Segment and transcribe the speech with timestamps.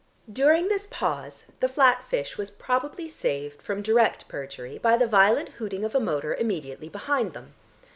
[0.33, 5.49] During this pause the flat fish was probably saved from direct perjury by the violent
[5.61, 7.53] hooting of a motor immediately behind them.